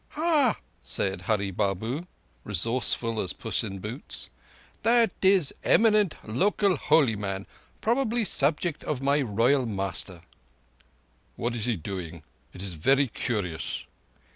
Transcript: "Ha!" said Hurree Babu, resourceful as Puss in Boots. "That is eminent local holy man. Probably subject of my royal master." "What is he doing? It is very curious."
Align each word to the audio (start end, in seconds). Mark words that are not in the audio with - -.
"Ha!" 0.17 0.59
said 0.81 1.21
Hurree 1.27 1.51
Babu, 1.51 2.07
resourceful 2.43 3.21
as 3.21 3.33
Puss 3.33 3.63
in 3.63 3.77
Boots. 3.77 4.31
"That 4.81 5.13
is 5.21 5.53
eminent 5.63 6.15
local 6.27 6.75
holy 6.75 7.15
man. 7.15 7.45
Probably 7.81 8.25
subject 8.25 8.83
of 8.83 9.03
my 9.03 9.21
royal 9.21 9.67
master." 9.67 10.21
"What 11.35 11.55
is 11.55 11.65
he 11.65 11.75
doing? 11.75 12.23
It 12.51 12.63
is 12.63 12.73
very 12.73 13.09
curious." 13.09 13.85